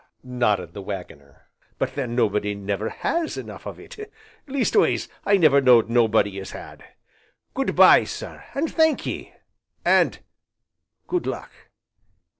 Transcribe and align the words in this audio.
nodded 0.23 0.73
the 0.73 0.81
Waggoner, 0.81 1.47
"but 1.77 1.93
then 1.93 2.15
nobody 2.15 2.55
never 2.55 2.89
has 2.89 3.37
enough 3.37 3.67
of 3.67 3.79
it, 3.79 4.11
leastways, 4.47 5.07
I 5.27 5.37
never 5.37 5.61
knowed 5.61 5.91
nobody 5.91 6.39
as 6.39 6.49
had. 6.53 6.83
Good 7.53 7.75
bye, 7.75 8.05
sir! 8.05 8.43
and 8.55 8.67
thankee, 8.73 9.31
and 9.85 10.17
good 11.05 11.27
luck!" 11.27 11.51